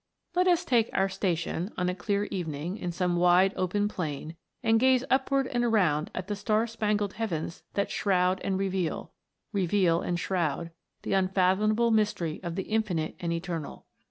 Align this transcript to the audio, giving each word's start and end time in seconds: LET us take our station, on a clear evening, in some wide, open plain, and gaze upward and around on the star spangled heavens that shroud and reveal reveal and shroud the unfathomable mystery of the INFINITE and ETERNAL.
LET 0.33 0.47
us 0.47 0.65
take 0.65 0.89
our 0.93 1.07
station, 1.07 1.71
on 1.77 1.87
a 1.87 1.93
clear 1.93 2.23
evening, 2.31 2.75
in 2.75 2.91
some 2.91 3.17
wide, 3.17 3.53
open 3.55 3.87
plain, 3.87 4.35
and 4.63 4.79
gaze 4.79 5.03
upward 5.11 5.45
and 5.45 5.63
around 5.63 6.09
on 6.15 6.23
the 6.25 6.35
star 6.35 6.65
spangled 6.65 7.13
heavens 7.13 7.61
that 7.75 7.91
shroud 7.91 8.41
and 8.43 8.57
reveal 8.57 9.11
reveal 9.53 10.01
and 10.01 10.19
shroud 10.19 10.71
the 11.03 11.13
unfathomable 11.13 11.91
mystery 11.91 12.39
of 12.41 12.55
the 12.55 12.63
INFINITE 12.71 13.15
and 13.19 13.31
ETERNAL. 13.31 13.85